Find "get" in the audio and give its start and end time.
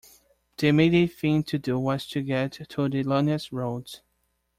2.23-2.53